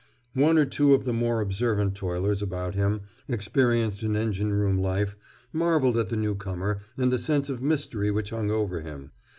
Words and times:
One 0.33 0.57
or 0.57 0.65
two 0.65 0.95
of 0.95 1.03
the 1.05 1.13
more 1.13 1.41
observant 1.41 1.93
toilers 1.93 2.41
about 2.41 2.73
him, 2.73 3.01
experienced 3.27 4.01
in 4.01 4.15
engine 4.15 4.51
room 4.51 4.79
life, 4.79 5.15
marveled 5.53 5.95
at 5.99 6.09
the 6.09 6.17
newcomer 6.17 6.79
and 6.97 7.13
the 7.13 7.19
sense 7.19 7.51
of 7.51 7.61
mystery 7.61 8.09
which 8.09 8.31
hung 8.31 8.49
over 8.49 8.81
him. 8.81 9.11